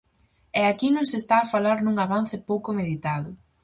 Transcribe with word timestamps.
E 0.59 0.61
aquí 0.71 0.87
non 0.91 1.05
se 1.11 1.17
está 1.21 1.35
a 1.41 1.49
falar 1.53 1.77
nun 1.81 1.95
avance 2.05 2.37
pouco 2.49 2.69
meditado! 2.79 3.29